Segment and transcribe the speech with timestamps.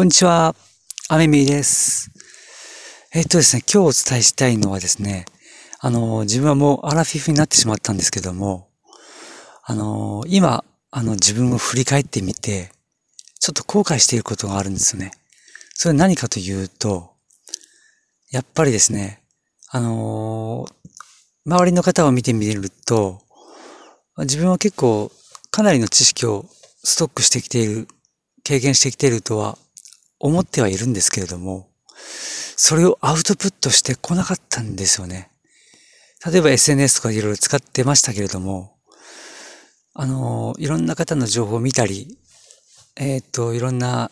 [0.00, 0.54] こんにちは。
[1.10, 2.10] アメミーです。
[3.12, 5.26] えっとですね、今日お伝えしたいのはですね、
[5.78, 8.70] あの、自分はもうアラフィフになってしまったんですけども、
[9.62, 12.72] あの、今、あの、自分を振り返ってみて、
[13.40, 15.10] ちょっと後悔していることがあるんですよね。
[15.74, 17.10] それは何かというと、
[18.30, 19.20] やっぱりですね、
[19.68, 20.66] あの、
[21.44, 23.20] 周りの方を見てみると、
[24.20, 25.12] 自分は結構
[25.50, 26.46] かなりの知識を
[26.84, 27.86] ストックしてきている、
[28.44, 29.58] 経験してきているとは
[30.20, 31.68] 思ってはいるんですけれども、
[32.56, 35.30] それをアウトプットしてこなかったんですよね。
[36.24, 38.76] 例えば SNS とかいろいろ使ってましたけれども、
[39.94, 42.18] あの、いろんな方の情報を見たり、
[42.96, 44.10] えっ、ー、と、いろんな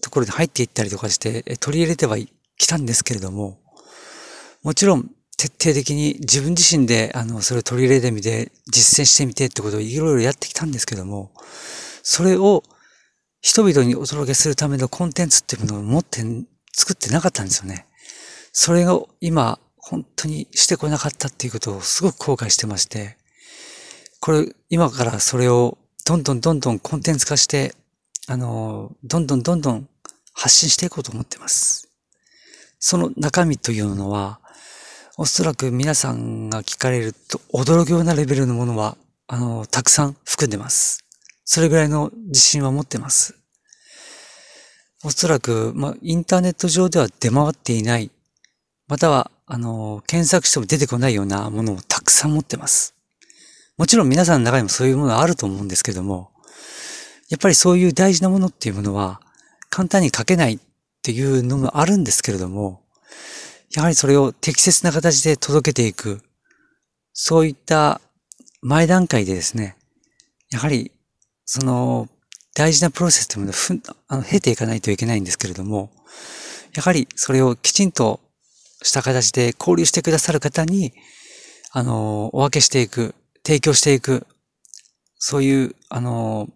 [0.00, 2.16] ところに入っていったりとかして、取り入れては
[2.56, 3.58] きたんですけれども、
[4.62, 11.32] もちろん徹底的に自分自身で、あの、それを取り入れてみて、実践してみてってことをいろいろやってきたんですけども、
[12.02, 12.62] それを
[13.40, 16.22] 人々にお届けするためのコンテンツっていうものを持って、
[16.72, 17.86] 作ってなかったんですよね。
[18.52, 23.16] それが今、本当にしてこなかったっていうことをすごく後悔してまして、
[24.20, 27.74] これ、今からそれをどんどんどんどんコンテンツ化して、
[28.26, 29.88] あの、どんどんどんどん
[30.32, 31.88] 発信していこうと思ってます。
[32.78, 34.40] その中身というのは、
[35.16, 38.96] おそらく皆さんが聞かれると驚くようなレベルのものは、
[39.26, 41.07] あの、たくさん含んでます。
[41.50, 43.34] それぐらいの自信は持ってます。
[45.02, 48.10] おそらく、まあ、インターネット上では出回っていない、
[48.86, 52.94] または、あの、検索しても出てこないようなものをたくさん持ってます。
[53.78, 56.32] もちろん皆さんの中にもそういうものはあると思うんですけども、
[57.30, 59.22] やっぱりそういう大事なものっていうものは、
[59.70, 60.58] 簡単に書けないっ
[61.02, 62.82] ていうのもあるんですけれども、
[63.74, 66.20] やはりそれを適切な形で届けていく、
[67.14, 68.02] そういった
[68.60, 69.78] 前段階でですね、
[70.50, 70.92] やはり
[71.50, 72.10] その、
[72.54, 75.90] 大事なプロセスというものをあの経ていかないといけないんですけれども、
[76.74, 78.20] やはりそれをきちんと
[78.82, 80.92] した形で交流してくださる方に、
[81.72, 83.14] あの、お分けしていく、
[83.46, 84.26] 提供していく、
[85.16, 86.50] そういう、あの、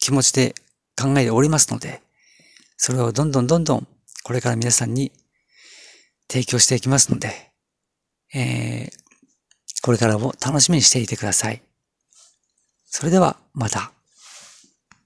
[0.00, 0.54] 気持ちで
[1.00, 2.02] 考えておりますので、
[2.76, 3.88] それをどんどんどんどん、
[4.22, 5.12] これから皆さんに
[6.30, 7.52] 提供していきますので、
[8.34, 11.62] えー、これからも楽しみにしていてください。
[12.84, 13.93] それでは、また。